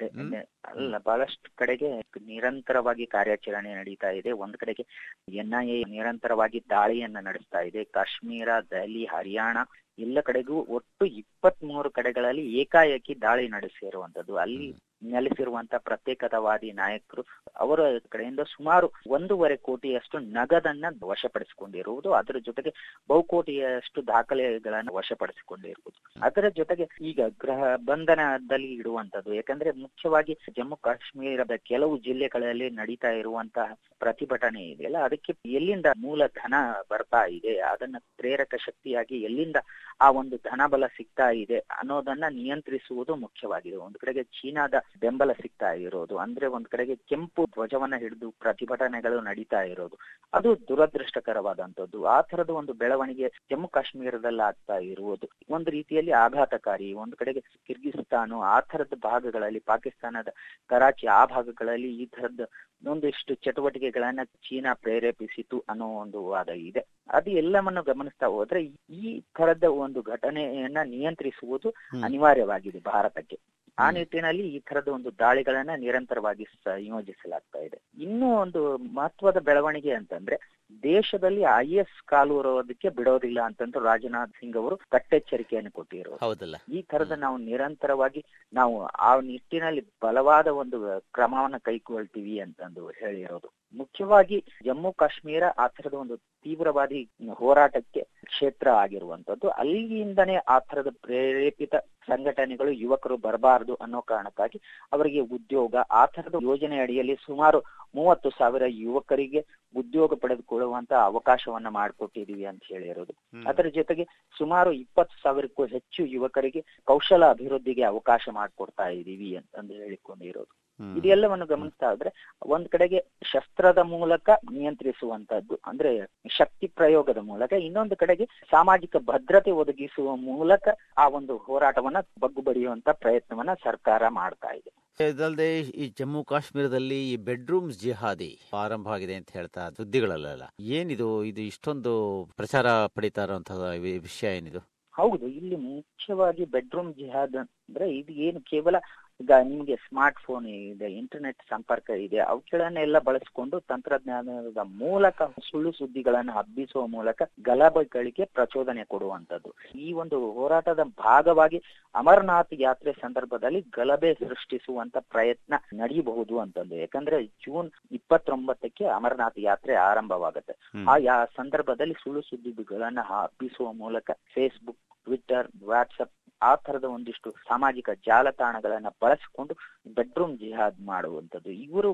ಅಲ್ಲ 0.65 0.97
ಬಹಳಷ್ಟು 0.97 1.51
ಕಡೆಗೆ 1.55 1.89
ನಿರಂತರವಾಗಿ 2.25 3.05
ಕಾರ್ಯಾಚರಣೆ 3.05 3.73
ನಡೀತಾ 3.75 4.09
ಇದೆ. 4.09 4.31
ಒಂದ್ 4.31 4.57
ಕಡೆಗೆ 4.57 4.85
ಎನ್ಐಎ 5.33 5.83
ನಿರಂತರವಾಗಿ 5.83 6.61
ದಾಳಿಯನ್ನ 6.69 7.17
ನಡೆಸ್ತಾ 7.19 7.59
ಇದೆ. 7.59 7.83
ಕಾಶ್ಮೀರ 7.83 8.49
ದೆಹಲಿ 8.71 9.05
ಹರಿಯಾಣ 9.05 9.57
ಎಲ್ಲ 9.99 10.19
ಕಡೆಗೂ 10.21 10.55
ಒಟ್ಟು 10.75 11.05
ಇಪ್ಪತ್ತ್ 11.05 11.63
ಮೂರು 11.63 11.89
ಕಡೆಗಳಲ್ಲಿ 11.91 12.45
ಏಕಾಏಕಿ 12.61 13.21
ದಾಳಿ 13.21 13.47
ನಡೆಸಿರುವಂತದ್ದು 13.47 14.37
ಅಲ್ಲಿ 14.37 14.69
ನೆಲೆಸಿರುವಂತ 15.11 15.75
ಪ್ರತ್ಯೇಕತಾವಾದಿ 15.75 16.71
ನಾಯಕರು 16.71 17.23
ಅವರ 17.55 17.81
ಕಡೆಯಿಂದ 18.09 18.43
ಸುಮಾರು 18.55 18.87
ಒಂದೂವರೆ 19.07 19.57
ಕೋಟಿಯಷ್ಟು 19.57 20.19
ನಗದನ್ನ 20.19 20.85
ವಶಪಡಿಸಿಕೊಂಡಿರುವುದು. 21.03 22.11
ಅದರ 22.11 22.37
ಜೊತೆಗೆ 22.37 22.73
ಬಹುಕೋಟಿಯಷ್ಟು 23.09 24.07
ದಾಖಲೆಗಳನ್ನ 24.07 24.89
ವಶಪಡಿಸಿಕೊಂಡಿರುವುದು. 24.93 25.97
ಅದರ 26.21 26.47
ಜೊತೆಗೆ 26.49 26.87
ಈಗ 27.01 27.21
ಗೃಹ 27.39 27.75
ಬಂಧನದಲ್ಲಿ 27.85 28.73
ಇಡುವಂತದ್ದು, 28.73 29.33
ಯಾಕಂದ್ರೆ 29.33 29.71
ಮುಖ್ಯವಾಗಿ 29.71 30.33
ಜಮ್ಮು 30.57 30.75
ಕಾಶ್ಮೀರದ 30.75 31.55
ಕೆಲವು 31.55 31.97
ಜಿಲ್ಲೆಗಳಲ್ಲಿ 31.97 32.69
ನಡೀತಾ 32.69 33.09
ಇರುವಂತಹ 33.09 33.69
ಪ್ರತಿಭಟನೆ 33.99 34.63
ಇದೆಯಲ್ಲ 34.69 34.97
ಅದಕ್ಕೆ 35.03 35.33
ಎಲ್ಲಿಂದ 35.51 35.85
ಮೂಲ 35.97 36.21
ಧನ 36.27 36.53
ಬರ್ತಾ 36.89 37.25
ಇದೆ, 37.25 37.57
ಅದನ್ನ 37.73 37.97
ಪ್ರೇರಕ 38.17 38.55
ಶಕ್ತಿಯಾಗಿ 38.65 39.17
ಎಲ್ಲಿಂದ 39.21 39.57
ಆ 40.01 40.09
ಒಂದು 40.11 40.35
ಧನಬಲ 40.37 40.85
ಸಿಗ್ತಾ 40.87 41.29
ಇದೆ 41.29 41.59
ಅನ್ನೋದನ್ನ 41.59 42.23
ನಿಯಂತ್ರಿಸುವುದು 42.29 43.15
ಮುಖ್ಯವಾಗಿದೆ. 43.15 43.77
ಒಂದು 43.77 43.99
ಕಡೆಗೆ 43.99 44.23
ಚೀನಾದ 44.23 44.75
ಬೆಂಬಲ 44.99 45.31
ಸಿಗ್ತಾ 45.31 45.71
ಇರೋದು. 45.71 46.17
ಅಂದ್ರೆ 46.17 46.47
ಒಂದ್ 46.47 46.67
ಕಡೆಗೆ 46.67 46.95
ಕೆಂಪು 46.95 47.45
ಧ್ವಜವನ್ನ 47.45 47.95
ಹಿಡಿದು 47.95 48.31
ಪ್ರತಿಭಟನೆಗಳು 48.31 49.21
ನಡೀತಾ 49.21 49.61
ಇರೋದು. 49.61 49.97
ಅದು 50.33 50.67
ದುರದೃಷ್ಟಕರವಾದಂತದ್ದು 50.67 52.05
ಆ 52.05 52.21
ತರದ 52.21 52.49
ಒಂದು 52.49 52.73
ಬೆಳವಣಿಗೆ 52.73 53.29
ಜಮ್ಮು 53.51 53.67
ಕಾಶ್ಮೀರದಲ್ಲಿ 53.67 54.41
ಆಗ್ತಾ 54.41 54.77
ಇರುವುದು. 54.77 55.29
ಒಂದು 55.49 55.71
ರೀತಿಯಲ್ಲಿ 55.71 56.11
ಆಘಾತಕಾರಿ. 56.11 56.93
ಒಂದು 56.93 57.15
ಕಡೆಗೆ 57.15 57.39
ಕಿರ್ಗಿಸ್ತಾನು 57.39 58.41
ಆ 58.41 58.59
ತರದ 58.59 58.93
ಭಾಗಗಳಲ್ಲಿ 59.03 59.59
ಪಾಕಿಸ್ತಾನದ 59.59 60.27
ಕರಾಚಿ 60.67 61.07
ಆ 61.07 61.25
ಭಾಗಗಳಲ್ಲಿ 61.25 61.97
ಈ 61.97 62.05
ತರದ 62.05 62.39
ಒಂದಿಷ್ಟು 62.87 63.33
ಚಟುವಟಿಕೆಗಳನ್ನ 63.33 64.19
ಚೀನಾ 64.23 64.73
ಪ್ರೇರೇಪಿಸಿತು 64.73 65.63
ಅನ್ನೋ 65.69 65.87
ಒಂದು 65.87 66.25
ವಾದ 66.25 66.49
ಇದೆ. 66.49 66.85
ಅದು 67.09 67.29
ಎಲ್ಲವನ್ನು 67.31 67.83
ಗಮನಿಸ್ತಾ 67.83 68.25
ಹೋದ್ರೆ 68.25 68.63
ಈ 68.89 69.21
ತರದ 69.21 69.63
ಒಂದು 69.63 70.01
ಘಟನೆಯನ್ನ 70.01 70.77
ನಿಯಂತ್ರಿಸುವುದು 70.85 71.69
ಅನಿವಾರ್ಯವಾಗಿದೆ 72.03 72.79
ಭಾರತಕ್ಕೆ. 72.79 73.39
ಆ. 73.77 73.91
ನಿಟ್ಟಿನಲ್ಲಿ 73.91 74.47
ಈ 74.47 74.59
ತರದ 74.59 74.87
ಒಂದು 74.87 75.19
ದಾಳಿಗಳನ್ನ 75.19 75.69
ನಿರಂತರವಾಗಿ 75.77 76.43
ಸಂಯೋಜಿಸಲಾಗ್ತಾ 76.43 77.59
ಇದೆ. 77.59 77.81
ಇನ್ನೂ 77.97 78.35
ಒಂದು 78.35 78.77
ಮಹತ್ವದ 78.77 79.37
ಬೆಳವಣಿಗೆ 79.39 79.91
ಅಂತಂದ್ರೆ 79.91 80.37
ದೇಶದಲ್ಲಿ 80.83 81.41
ಐ 81.41 81.71
ಎಸ್ 81.71 82.03
ಕಾಲೂರೋದಕ್ಕೆ 82.05 82.89
ಬಿಡೋದಿಲ್ಲ 82.89 83.41
ಅಂತಂದ್ರೆ 83.41 83.83
ರಾಜನಾಥ್ 83.83 84.31
ಸಿಂಗ್ 84.31 84.57
ಅವರು 84.57 84.75
ಕಟ್ಟೆಚ್ಚರಿಕೆಯನ್ನು 84.91 85.71
ಕೊಟ್ಟಿರೋದು. 85.71 86.17
ಹೌದಲ್ಲ. 86.17 86.55
ಈ 86.69 86.81
ತರದ 86.81 87.11
ನಾವು 87.11 87.37
ನಿರಂತರವಾಗಿ 87.37 88.25
ನಾವು 88.53 88.85
ಆ 88.85 89.19
ನಿಟ್ಟಿನಲ್ಲಿ 89.19 89.85
ಬಲವಾದ 90.01 90.47
ಒಂದು 90.47 91.01
ಕ್ರಮವನ್ನು 91.13 91.59
ಕೈಗೊಳ್ತೀವಿ 91.59 92.39
ಅಂತಂದು 92.39 92.89
ಹೇಳಿರೋದು. 92.89 93.49
ಮುಖ್ಯವಾಗಿ 93.73 94.37
ಜಮ್ಮು 94.65 94.91
ಕಾಶ್ಮೀರ 94.93 95.43
ಆ 95.57 95.67
ತರದ 95.67 95.93
ಒಂದು 95.93 96.15
ತೀವ್ರವಾದಿ 96.45 97.01
ಹೋರಾಟಕ್ಕೆ 97.37 98.01
ಕ್ಷೇತ್ರ 98.25 98.67
ಆಗಿರುವಂತದ್ದು 98.73 99.47
ಅಲ್ಲಿಯಿಂದನೇ 99.61 100.35
ಆ 100.47 100.59
ತರದ 100.59 100.89
ಪ್ರೇರೇಪಿತ 101.01 101.75
ಸಂಘಟನೆಗಳು 102.09 102.71
ಯುವಕರು 102.73 103.17
ಬರಬಾರದು 103.17 103.75
ಅನ್ನೋ 103.75 104.01
ಕಾರಣಕ್ಕಾಗಿ 104.01 104.57
ಅವರಿಗೆ 104.91 105.19
ಉದ್ಯೋಗ 105.37 105.75
ಆ 105.91 106.05
ತರದ 106.05 106.39
ಯೋಜನೆ 106.41 106.79
ಅಡಿಯಲ್ಲಿ 106.79 107.15
ಸುಮಾರು 107.25 107.59
ಮೂವತ್ತು 107.95 108.29
ಸಾವಿರ 108.29 108.63
ಯುವಕರಿಗೆ 108.77 109.41
ಉದ್ಯೋಗ 109.75 110.13
ಪಡೆದುಕೊಳ್ಳುವಂತ 110.15 110.93
ಅವಕಾಶವನ್ನ 111.03 111.67
ಮಾಡಿಕೊಟ್ಟಿದೀವಿ 111.69 112.45
ಅಂತ 112.45 112.63
ಹೇಳಿರೋದು. 112.63 113.13
ಅದರ 113.45 113.67
ಜೊತೆಗೆ 113.69 114.03
ಸುಮಾರು 114.35 114.71
ಇಪ್ಪತ್ತು 114.73 115.15
ಸಾವಿರಕ್ಕೂ 115.23 115.65
ಹೆಚ್ಚು 115.65 116.03
ಯುವಕರಿಗೆ 116.05 116.63
ಕೌಶಲ 116.87 117.25
ಅಭಿವೃದ್ಧಿಗೆ 117.25 117.83
ಅವಕಾಶ 117.83 118.27
ಮಾಡಿಕೊಡ್ತಾ 118.31 118.87
ಇದೀವಿ 118.99 119.31
ಅಂತಂದು 119.35 119.73
ಹೇಳಿಕೊಂಡಿರೋದು. 119.73 120.53
ಇದೆಲ್ಲವನ್ನು 120.79 121.45
ಗಮನಿಸ್ತಾ 121.45 121.91
ಇದ್ರೆ 121.91 122.11
ಒಂದ್ 122.47 122.69
ಕಡೆಗೆ 122.69 122.99
ಶಸ್ತ್ರದ 123.23 123.81
ಮೂಲಕ 123.91 124.29
ನಿಯಂತ್ರಿಸುವಂತದ್ದು 124.51 125.59
ಅಂದ್ರೆ 125.65 125.91
ಶಕ್ತಿ 126.31 126.67
ಪ್ರಯೋಗದ 126.77 127.17
ಮೂಲಕ 127.23 127.53
ಇನ್ನೊಂದು 127.63 127.95
ಕಡೆಗೆ 127.95 128.25
ಸಾಮಾಜಿಕ 128.51 128.95
ಭದ್ರತೆ 129.05 129.51
ಒದಗಿಸುವ 129.53 130.15
ಮೂಲಕ 130.23 130.65
ಆ 130.97 131.07
ಒಂದು 131.09 131.37
ಹೋರಾಟವನ್ನ 131.37 132.01
ಬಗ್ಗು 132.19 132.41
ಬಡಿಯುವಂತ 132.41 132.89
ಪ್ರಯತ್ನವನ್ನ 133.01 133.53
ಸರ್ಕಾರ 133.63 134.07
ಮಾಡ್ತಾ 134.11 134.51
ಇದೆ. 134.51 134.71
ಇದಲ್ಲದೆ 134.99 135.47
ಈ 135.75 135.93
ಜಮ್ಮು 135.97 136.23
ಕಾಶ್ಮೀರದಲ್ಲಿ 136.23 136.99
ಈ 137.09 137.15
ಬೆಡ್ರೂಮ್ 137.27 137.71
ಜಿಹಾದಿ 137.79 138.31
ಆರಂಭ 138.55 138.89
ಆಗಿದೆ 138.89 139.15
ಅಂತ 139.15 139.31
ಹೇಳ್ತಾ 139.33 139.69
ಸುದ್ದಿಗಳಲ್ಲ 139.69 140.43
ಏನಿದು 140.73 141.23
ಇದು 141.23 141.41
ಇಷ್ಟೊಂದು 141.41 141.93
ಪ್ರಚಾರ 142.35 142.67
ಪಡಿತಾ 142.87 143.23
ಇರುವಂತಹ 143.23 143.71
ವಿಷಯ 144.01 144.37
ಏನಿದು? 144.37 144.61
ಹೌದು 144.95 145.27
ಇಲ್ಲಿ 145.37 145.57
ಮುಖ್ಯವಾಗಿ 146.03 146.45
ಬೆಡ್ರೂಮ್ 146.53 146.89
ಜಿಹಾದ್ 146.93 147.35
ಅಂದ್ರೆ 147.39 147.85
ಇದು 147.97 148.13
ಏನು 148.25 148.39
ಕೇವಲ 148.49 148.77
ಈಗ 149.19 149.33
ನಿಮ್ಗೆ 149.43 149.75
ಸ್ಮಾರ್ಟ್ 149.75 150.19
ಫೋನ್ 150.19 150.45
ಇದೆ 150.53 150.87
ಇಂಟರ್ನೆಟ್ 150.91 151.41
ಸಂಪರ್ಕ 151.49 151.89
ಇದೆ 152.05 152.19
ಅವುಗಳನ್ನೆಲ್ಲ 152.23 152.97
ಬಳಸಿಕೊಂಡು 152.99 153.57
ತಂತ್ರಜ್ಞಾನದ 153.69 154.61
ಮೂಲಕ 154.81 155.21
ಸುಳ್ಳು 155.47 155.71
ಸುದ್ದಿಗಳನ್ನು 155.71 156.33
ಹಬ್ಬಿಸುವ 156.33 156.83
ಮೂಲಕ 156.87 157.21
ಗಲಭೆಗಳಿಗೆ 157.41 158.25
ಪ್ರಚೋದನೆ 158.35 158.83
ಕೊಡುವಂತದ್ದು 158.85 159.51
ಈ 159.75 159.93
ಒಂದು 159.93 160.19
ಹೋರಾಟದ 160.37 160.83
ಭಾಗವಾಗಿ 161.03 161.59
ಅಮರನಾಥ್ 161.95 162.55
ಯಾತ್ರೆ 162.59 162.93
ಸಂದರ್ಭದಲ್ಲಿ 163.01 163.61
ಗಲಭೆ 163.71 164.11
ಸೃಷ್ಟಿಸುವಂತ 164.23 164.97
ಪ್ರಯತ್ನ 165.13 165.53
ನಡೆಯಬಹುದು 165.73 166.37
ಅಂತಂದು. 166.39 166.75
ಯಾಕಂದ್ರೆ 166.75 167.19
ಜೂನ್ 167.45 167.69
ಇಪ್ಪತ್ತೊಂಬತ್ತಕ್ಕೆ 167.91 168.87
ಅಮರನಾಥ್ 168.97 169.39
ಯಾತ್ರೆ 169.43 169.75
ಆರಂಭವಾಗುತ್ತೆ. 169.89 170.55
ಆ 170.87 170.95
ಯಾ 171.01 171.17
ಸಂದರ್ಭದಲ್ಲಿ 171.37 171.97
ಸುಳ್ಳು 172.03 172.23
ಸುದ್ದಿಗಳನ್ನ 172.31 173.03
ಹಬ್ಬಿಸುವ 173.11 173.69
ಮೂಲಕ 173.83 174.11
ಫೇಸ್ಬುಕ್ 174.33 174.81
ಟ್ವಿಟ್ಟರ್ 175.05 175.47
ವಾಟ್ಸಪ್ 175.65 176.11
ಆ 176.41 176.55
ತರದ 176.55 176.83
ಒಂದಿಷ್ಟು 176.83 177.31
ಸಾಮಾಜಿಕ 177.31 177.89
ಜಾಲತಾಣಗಳನ್ನ 178.07 178.87
ಬಳಸಿಕೊಂಡು 179.01 179.53
ಬೆಡ್ರೂಮ್ 179.93 180.37
ಜಿಹಾದ್ 180.37 180.85
ಮಾಡುವಂತದ್ದು 180.85 181.49
ಇವರು 181.49 181.93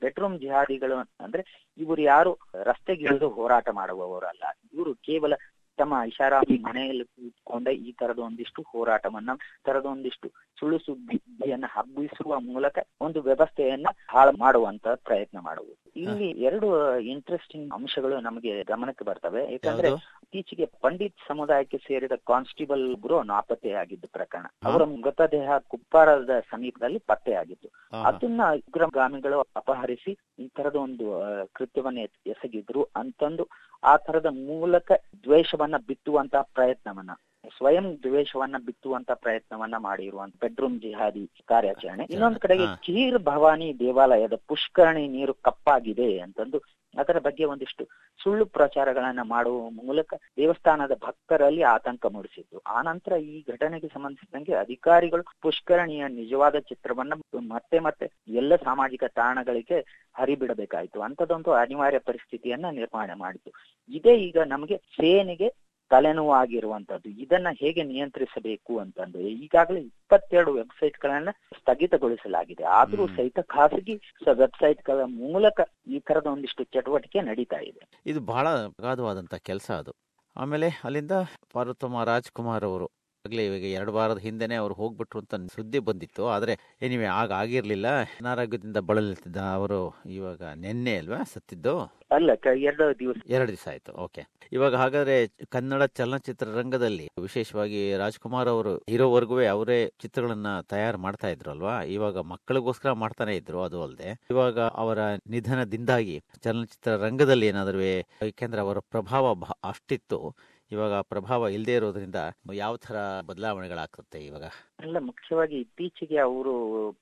ಬೆಡ್ರೂಮ್ 0.00 0.38
ಜಿಹಾದಿಗಳು 0.38 0.96
ಅಂದ್ರೆ 1.20 1.74
ಇವರು 1.78 2.02
ಯಾರು 2.02 2.38
ರಸ್ತೆಗಿಳಿದು 2.62 3.28
ಹೋರಾಟ 3.28 3.68
ಮಾಡುವವರಲ್ಲ. 3.70 4.44
ಇವರು 4.74 4.94
ಕೇವಲ 4.94 5.34
ತಮ್ಮ 5.78 5.94
ಐಷಾರಾಮಿ 6.02 6.58
ಮನೆಯಲ್ಲಿ 6.58 7.04
ಕೂತ್ಕೊಂಡ 7.04 7.68
ಈ 7.68 7.92
ತರದ 7.92 8.18
ಒಂದಿಷ್ಟು 8.18 8.62
ಹೋರಾಟವನ್ನ 8.62 9.30
ತರದ 9.64 9.86
ಒಂದಿಷ್ಟು 9.86 10.28
ಸುಳ್ಳು 10.60 10.78
ಸುದ್ದಿಯನ್ನ 10.78 11.64
ಹಬ್ಬಿಸುವ 11.68 12.40
ಮೂಲಕ 12.40 12.78
ಒಂದು 13.00 13.20
ವ್ಯವಸ್ಥೆಯನ್ನ 13.20 13.86
ಹಾಳು 14.08 14.32
ಮಾಡುವಂತ 14.38 14.88
ಪ್ರಯತ್ನ 14.88 15.38
ಮಾಡುವುದು. 15.38 15.90
ಇಲ್ಲಿ 15.96 16.30
ಎರಡು 16.30 16.98
ಇಂಟ್ರೆಸ್ಟಿಂಗ್ 16.98 17.72
ಅಂಶಗಳು 17.72 18.20
ನಮಗೆ 18.20 18.64
ಗಮನಕ್ಕೆ 18.64 19.04
ಬರ್ತವೆ. 19.04 19.52
ಯಾಕಂದ್ರೆ? 19.52 19.90
ಇತ್ತೀಚೆಗೆ 20.28 20.70
ಪಂಡಿತ್ 20.80 21.28
ಸಮುದಾಯಕ್ಕೆ 21.28 21.78
ಸೇರಿದ 21.78 22.12
ಕಾನ್ಸ್ಟೇಬಲ್ 22.26 22.92
ಒಬ್ಬರು 22.92 23.22
ನಾಪತ್ತೆಯಾಗಿದ್ದು 23.22 24.08
ಪ್ರಕರಣ. 24.08 24.46
ಅವರ 24.64 24.84
ಮೃತದೇಹ 24.84 25.58
ಕುಪ್ಪಾರದ 25.68 26.30
ಸಮೀಪದಲ್ಲಿ 26.50 26.98
ಪತ್ತೆಯಾಗಿತ್ತು. 26.98 27.68
ಅದನ್ನ 28.02 28.40
ಉಗ್ರಗಾಮಿಗಳು 28.56 29.40
ಅಪಹರಿಸಿ 29.56 30.12
ಈ 30.38 30.48
ತರದ 30.48 30.76
ಒಂದು 30.76 31.06
ಕೃತ್ಯವನ್ನ 31.52 31.98
ಎಸ್- 31.98 32.30
ಎಸಗಿದ್ರು 32.30 32.88
ಅಂತಂದು 32.96 33.46
ಆ 33.82 33.96
ತರದ 33.96 34.26
ಮೂಲಕ 34.26 34.92
ದ್ವೇಷವನ್ನ 35.22 35.74
ಬಿತ್ತುವಂತ 35.86 36.36
ಪ್ರಯತ್ನವನ್ನ 36.54 37.10
ಸ್ವಯಂ 37.56 37.98
ದ್ವೇಷವನ್ನ 38.02 38.56
ಬಿತ್ತುವಂತ 38.66 39.10
ಪ್ರಯತ್ನವನ್ನ 39.14 39.74
ಮಾಡಿರುವಂತ 39.78 40.34
ಬೆಡ್ರೂಮ್ 40.40 40.80
ಜಿಹಾದಿ 40.80 41.30
ಕಾರ್ಯಾಚರಣೆ. 41.46 42.06
ಇನ್ನೊಂದು 42.10 42.40
ಕಡೆಗೆ 42.40 42.66
ಕೀರ್ 42.82 43.18
ಭವಾನಿ 43.18 43.78
ದೇವಾಲಯದ 43.78 44.34
ಪುಷ್ಕರಣಿ 44.48 45.08
ನೀರು 45.08 45.34
ಕಪ್ಪಾಗಿದೆ 45.34 46.18
ಅಂತಂದು 46.18 46.58
ಅದರ 46.98 47.18
ಬಗ್ಗೆ 47.18 47.44
ಒಂದಿಷ್ಟು 47.44 47.84
ಸುಳ್ಳು 48.20 48.46
ಪ್ರಚಾರಗಳನ್ನ 48.46 49.22
ಮಾಡುವ 49.26 49.70
ಮೂಲಕ 49.80 50.14
ದೇವಸ್ಥಾನದ 50.36 50.94
ಭಕ್ತರಲ್ಲಿ 51.02 51.62
ಆತಂಕ 51.68 52.06
ಮೂಡಿಸಿದ್ದು 52.06 52.58
ಆ 52.66 52.82
ನಂತರ 52.82 53.12
ಈ 53.28 53.44
ಘಟನೆಗೆ 53.48 53.88
ಸಂಬಂಧಿಸಿದಂಗೆ 53.88 54.54
ಅಧಿಕಾರಿಗಳು 54.54 55.24
ಪುಷ್ಕರಣಿಯ 55.42 56.08
ನಿಜವಾದ 56.12 56.58
ಚಿತ್ರವನ್ನ 56.68 57.14
ಮತ್ತೆ 57.48 57.78
ಮತ್ತೆ 57.78 58.06
ಎಲ್ಲ 58.34 58.56
ಸಾಮಾಜಿಕ 58.64 59.04
ತಾಣಗಳಿಗೆ 59.14 59.78
ಹರಿಬಿಡಬೇಕಾಯ್ತು. 60.16 61.00
ಅಂತದೊಂದು 61.00 61.52
ಅನಿವಾರ್ಯ 61.52 61.98
ಪರಿಸ್ಥಿತಿಯನ್ನ 61.98 62.66
ನಿರ್ಮಾಣ 62.70 63.10
ಮಾಡಿತು. 63.16 63.50
ಇದೇ 63.90 64.14
ಈಗ 64.18 64.38
ನಮಗೆ 64.46 64.76
ಸೇನೆಗೆ 64.96 65.48
ತಲೆನೋವು 65.90 66.32
ಆಗಿರುವಂತದ್ದು 66.32 67.08
ಇದನ್ನ 67.08 67.46
ಹೇಗೆ 67.58 67.82
ನಿಯಂತ್ರಿಸಬೇಕು 67.82 68.78
ಅಂತಂದ್ರೆ 68.78 69.22
ಈಗಾಗಲೇ 69.22 69.80
ಇಪ್ಪತ್ತೆರಡು 69.80 70.52
ವೆಬ್ಸೈಟ್ 70.54 70.98
ಗಳನ್ನ 70.98 71.28
ಸ್ಥಗಿತಗೊಳಿಸಲಾಗಿದೆ. 71.30 72.64
ಆದ್ರೂ 72.64 73.06
ಸಹಿತ 73.06 73.38
ಖಾಸಗಿ 73.40 74.00
ವೆಬ್ಸೈಟ್ಗಳ 74.32 75.00
ಮೂಲಕ 75.04 75.60
ಈ 75.86 75.98
ತರದ 76.00 76.26
ಒಂದಿಷ್ಟು 76.26 76.64
ಚಟುವಟಿಕೆ 76.64 77.20
ನಡೀತಾ 77.20 77.56
ಇದೆ. 77.56 77.88
ಇದು 78.06 78.20
ಬಹಳ 78.20 78.48
ಅಗಾಧವಾದಂತ 78.48 79.34
ಕೆಲಸ 79.34 79.70
ಅದು. 79.70 79.92
ಆಮೇಲೆ 80.36 80.68
ಅಲ್ಲಿಂದ 80.84 81.12
ಪಾರ್ವತಮ್ಮ 81.52 82.04
ರಾಜ್ಕುಮಾರ್ 82.04 82.64
ಅವರು 82.64 82.97
ಆಗ್ಲೇ 83.28 83.46
ಇವಾಗ 83.46 83.64
ಎರಡು 83.78 83.92
ವಾರದ 83.92 84.18
ಹಿಂದೆನೆ 84.18 84.54
ಅವ್ರು 84.54 84.74
ಹೋಗ್ಬಿಟ್ರು 84.74 85.18
ಅಂತ 85.20 85.34
ಸುದ್ದಿ 85.54 85.78
ಬಂದಿತ್ತು. 85.78 86.28
ಆದ್ರೆ 86.28 86.52
ಏನಿವೆ 86.82 87.04
ಆಗ 87.04 87.32
ಆಗಿರ್ಲಿಲ್ಲ. 87.32 87.88
ಅನಾರೋಗ್ಯದಿಂದ 88.20 88.76
ಬಳಲುತ್ತಿದ್ದ 88.76 89.36
ಅವರು 89.36 90.02
ಇವಾಗ 90.06 90.42
ನಿನ್ನೆ 90.54 90.96
ಅಲ್ವಾ 90.96 91.24
ಸತ್ತಿದ್ದು? 91.24 91.74
ಅಲ್ಲ 92.10 92.30
ಎರಡು 92.56 92.98
ದಿವಸ. 92.98 93.16
ಎರಡು 93.28 93.48
ದಿವಸ 93.48 93.68
ಆಯ್ತು 93.68 93.92
ಓಕೆ. 93.92 94.22
ಇವಾಗ 94.52 94.74
ಹಾಗಾದ್ರೆ 94.74 95.16
ಕನ್ನಡ 95.50 95.82
ಚಲನಚಿತ್ರ 95.82 96.46
ರಂಗದಲ್ಲಿ 96.56 97.08
ವಿಶೇಷವಾಗಿ 97.22 97.96
ರಾಜ್ಕುಮಾರ್ 97.96 98.48
ಅವರು 98.48 98.72
ಇರೋವರೆಗೂ 98.88 99.40
ಅವರೇ 99.40 99.92
ಚಿತ್ರಗಳನ್ನ 100.02 100.60
ತಯಾರು 100.60 100.98
ಮಾಡ್ತಾ 100.98 101.28
ಇದ್ರು 101.28 101.50
ಅಲ್ವಾ? 101.50 101.82
ಇವಾಗ 101.82 102.18
ಮಕ್ಕಳಿಗೋಸ್ಕರ 102.18 102.92
ಮಾಡ್ತಾನೆ 102.92 103.36
ಇದ್ರು 103.36 103.62
ಅದು 103.62 103.82
ಅಲ್ಲದೆ 103.82 104.20
ಇವಾಗ 104.30 104.60
ಅವರ 104.60 104.98
ನಿಧನದಿಂದಾಗಿ 105.28 106.22
ಚಲನಚಿತ್ರ 106.40 106.96
ರಂಗದಲ್ಲಿ 106.96 107.46
ಏನಾದರೂ 107.46 107.80
ಏಕೆಂದ್ರೆ 108.26 108.60
ಅವರ 108.60 108.78
ಪ್ರಭಾವ 108.78 109.34
ಅಷ್ಟಿತ್ತು. 109.64 110.34
ಇವಾಗ 110.70 111.00
ಪ್ರಭಾವ 111.00 111.48
ಇಲ್ಲದೆ 111.48 111.74
ಇರೋದ್ರಿಂದ 111.74 112.18
ಯಾವ 112.54 112.76
ತರ 112.76 112.96
ಬದಲಾವಣೆಗಳಾಗ್ತದೆ 113.26 114.18
ಇವಾಗ? 114.24 114.44
ಅಲ್ಲ 114.80 114.96
ಮುಖ್ಯವಾಗಿ 114.98 115.60
ಇತ್ತೀಚೆಗೆ 115.60 116.18
ಅವರು 116.18 116.52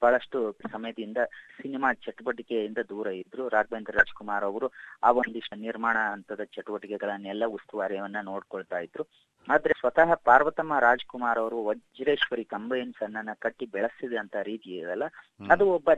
ಬಹಳಷ್ಟು 0.02 0.56
ಸಮಯದಿಂದ 0.72 1.16
ಸಿನಿಮಾ 1.62 1.92
ಚಟುವಟಿಕೆಯಿಂದ 1.92 2.78
ದೂರ 2.88 3.06
ಇದ್ರು. 3.06 3.48
ರಾಘವೇಂದ್ರ 3.48 3.94
ರಾಜ್ಕುಮಾರ್ 3.96 4.44
ಅವರು 4.44 4.72
ಆ 5.02 5.10
ಒಂದಿಷ್ಟು 5.10 5.56
ನಿರ್ಮಾಣ 5.56 5.96
ಹಂತದ 6.10 6.44
ಚಟುವಟಿಕೆಗಳನ್ನೆಲ್ಲ 6.44 7.44
ಉಸ್ತುವಾರಿಯನ್ನ 7.46 8.16
ನೋಡ್ಕೊಳ್ತಾ 8.22 8.78
ಇದ್ರು. 8.78 9.06
ಆದ್ರೆ 9.48 9.74
ಸ್ವತಃ 9.80 10.14
ಪಾರ್ವತಮ್ಮ 10.24 10.78
ರಾಜ್ಕುಮಾರ್ 10.78 11.38
ಅವರು 11.38 11.64
ವಜ್ರೇಶ್ವರಿ 11.64 12.44
ಕಂಬೈನ್ಸ್ 12.44 13.02
ಅನ್ನ 13.02 13.34
ಕಟ್ಟಿ 13.38 13.66
ಬೆಳೆಸಿದಂತ 13.66 14.36
ರೀತಿ 14.42 14.70
ಇದೆಯಲ್ಲ? 14.76 15.04
ಅದು 15.50 15.66
ಒಬ್ಬ 15.70 15.90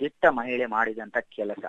ದಿಟ್ಟ 0.00 0.24
ಮಹಿಳೆ 0.30 0.66
ಮಾಡಿದಂತ 0.66 1.16
ಕೆಲಸ. 1.18 1.64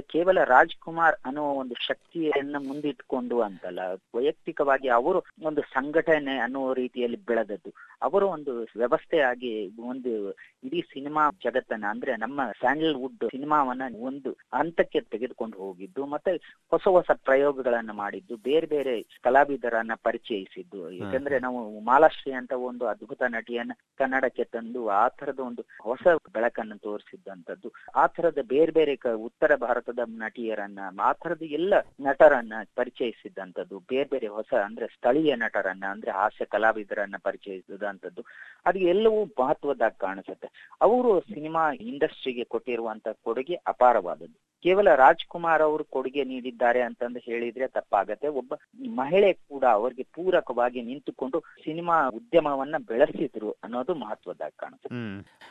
ಕೇವಲ 0.00 0.44
ರಾಜ್ಕುಮಾರ್ 0.44 1.16
ಅನ್ನೋ 1.24 1.42
ಒಂದು 1.42 1.74
ಶಕ್ತಿಯನ್ನ 1.74 2.56
ಮುಂದಿಟ್ಕೊಂಡು 2.58 3.40
ಅಂತಲ್ಲ 3.40 3.78
ವೈಯಕ್ತಿಕವಾಗಿ 4.14 4.88
ಅವರು 4.88 5.22
ಒಂದು 5.42 5.60
ಸಂಘಟನೆ 5.60 6.38
ಅನ್ನೋ 6.38 6.74
ರೀತಿಯಲ್ಲಿ 6.74 7.16
ಬೆಳೆದದ್ದು. 7.16 7.72
ಅವರು 8.02 8.28
ಒಂದು 8.28 8.52
ವ್ಯವಸ್ಥೆಯಾಗಿ 8.76 9.80
ಒಂದು 9.80 10.30
ಇಡೀ 10.64 10.80
ಸಿನಿಮಾ 10.80 11.30
ಜಗತ್ತನ್ನ 11.44 11.84
ಅಂದ್ರೆ 11.88 12.16
ನಮ್ಮ 12.16 12.40
ಸ್ಯಾಂಡಲ್ವುಡ್ 12.58 13.24
ಸಿನಿಮಾವನ್ನ 13.24 13.82
ಒಂದು 13.98 14.32
ಹಂತಕ್ಕೆ 14.54 15.00
ತೆಗೆದುಕೊಂಡು 15.00 15.58
ಹೋಗಿದ್ದು 15.58 16.06
ಮತ್ತೆ 16.06 16.64
ಹೊಸ 16.70 16.88
ಹೊಸ 16.88 17.10
ಪ್ರಯೋಗಗಳನ್ನ 17.14 17.90
ಮಾಡಿದ್ದು 17.92 18.36
ಬೇರೆ 18.36 18.66
ಬೇರೆ 18.66 19.02
ಕಲಾವಿದರನ್ನ 19.02 19.92
ಪರಿಚಯಿಸಿದ್ದು. 20.02 20.90
ಯಾಕಂದ್ರೆ 20.90 21.38
ನಾವು 21.38 21.80
ಮಾಲಾಶ್ರೀ 21.80 22.32
ಅಂತ 22.32 22.52
ಒಂದು 22.52 22.86
ಅದ್ಭುತ 22.86 23.22
ನಟಿಯನ್ನ 23.28 23.72
ಕನ್ನಡಕ್ಕೆ 23.96 24.44
ತಂದು 24.44 24.88
ಆ 24.88 25.08
ತರದ 25.08 25.38
ಒಂದು 25.38 25.64
ಹೊಸ 25.82 26.06
ಬೆಳಕನ್ನು 26.32 26.78
ತೋರಿಸಿದ್ದಂಥದ್ದು. 26.78 27.72
ಆ 27.96 28.06
ತರದ 28.06 28.38
ಬೇರೆ 28.42 28.72
ಬೇರೆ 28.72 28.94
ಉತ್ತರ 28.94 29.54
ಉತ್ತರ 29.54 29.77
ಭಾರತದ 29.78 29.98
ನಟಿಯರನ್ನ 30.06 30.78
ಮಾತ್ರದ 30.90 31.32
ತರದ 31.34 31.42
ಎಲ್ಲ 31.42 31.74
ನಟರನ್ನ 32.00 32.52
ಪರಿಚಯಿಸಿದಂತದ್ದು 32.74 33.78
ಬೇರೆ 33.78 34.08
ಬೇರೆ 34.08 34.26
ಹೊಸ 34.26 34.54
ಅಂದ್ರೆ 34.54 34.86
ಸ್ಥಳೀಯ 34.86 35.34
ನಟರನ್ನ, 35.34 35.84
ಅಂದ್ರೆ 35.90 36.10
ಹಾಸ್ಯ 36.10 36.44
ಕಲಾವಿದರನ್ನ 36.44 37.14
ಪರಿಚಯಿಸಿದಂತದ್ದು 37.22 38.24
ಅದು 38.66 38.78
ಎಲ್ಲವೂ 38.78 39.24
ಮಹತ್ವದಾಗ 39.24 39.90
ಕಾಣಿಸುತ್ತೆ. 39.90 40.74
ಅವರು 40.80 41.20
ಸಿನಿಮಾ 41.20 41.72
ಇಂಡಸ್ಟ್ರಿಗೆ 41.72 42.44
ಕೊಟ್ಟಿರುವಂತ 42.44 43.08
ಕೊಡುಗೆ 43.08 43.54
ಅಪಾರವಾದದ್ದು. 43.54 44.47
ಕೇವಲ 44.64 44.88
ರಾಜ್ಕುಮಾರ್ 44.94 45.62
ಅವರು 45.66 45.84
ಕೊಡುಗೆ 45.94 46.22
ನೀಡಿದ್ದಾರೆ 46.24 46.80
ಅಂತಂದು 46.82 47.20
ಹೇಳಿದ್ರೆ 47.26 47.66
ತಪ್ಪಾಗತ್ತೆ. 47.76 48.28
ಒಬ್ಬ 48.40 48.52
ಮಹಿಳೆ 49.00 49.30
ಕೂಡ 49.50 49.64
ಅವರಿಗೆ 49.78 50.04
ಪೂರಕವಾಗಿ 50.16 50.80
ನಿಂತುಕೊಂಡು 50.82 51.40
ಸಿನಿಮಾ 51.64 51.96
ಉದ್ಯಮವನ್ನ 52.18 52.76
ಬೆಳೆಸಿದ್ರು 52.90 53.50
ಅನ್ನೋದು 53.64 53.94
ಮಹತ್ವದಾಗಿ 54.04 54.56
ಕಾಣುತ್ತೆ 54.56 54.88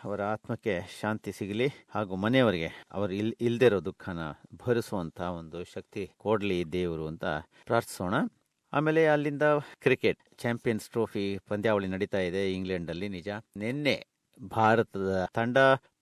ಅವರ 0.04 0.22
ಆತ್ಮಕ್ಕೆ 0.34 0.76
ಶಾಂತಿ 1.02 1.32
ಸಿಗಲಿ 1.32 1.70
ಹಾಗೂ 1.96 2.16
ಮನೆಯವರಿಗೆ 2.26 2.72
ಅವರು 2.92 3.14
ಇಲ್, 3.14 3.34
ಇಲ್ದಿರೋ 3.42 3.80
ದುಃಖನ 3.90 4.20
ಭರಿಸುವಂತ 4.64 5.20
ಒಂದು 5.40 5.60
ಶಕ್ತಿ 5.76 6.04
ಕೊಡ್ಲಿ 6.18 6.60
ದೇವರು 6.72 7.08
ಅಂತ 7.08 7.26
ಪ್ರಾರ್ಥಿಸೋಣ. 7.66 8.16
ಆಮೇಲೆ 8.74 9.02
ಅಲ್ಲಿಂದ 9.08 9.46
ಕ್ರಿಕೆಟ್ 9.84 10.22
ಚಾಂಪಿಯನ್ಸ್ 10.38 10.90
ಟ್ರೋಫಿ 10.90 11.26
ಪಂದ್ಯಾವಳಿ 11.50 11.88
ನಡೀತಾ 11.88 12.22
ಇದೆ 12.30 12.42
ಇಂಗ್ಲೆಂಡ್ 12.54 12.90
ಅಲ್ಲಿ 12.94 13.08
ನಿಜ. 13.10 13.30
ನಿನ್ನೆ 13.58 13.98
ಭಾರತದ 14.56 15.12
ತಂಡ 15.34 15.58